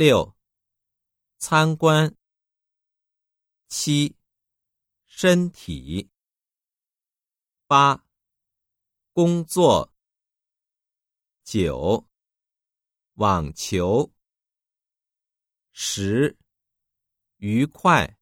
[0.00, 0.34] 六
[1.36, 2.16] 参观。
[3.68, 4.16] 七
[5.04, 6.08] 身体。
[7.66, 8.02] 八
[9.12, 9.92] 工作。
[11.44, 12.08] 九
[13.16, 14.10] 网球。
[15.70, 16.34] 十
[17.36, 18.19] 愉快。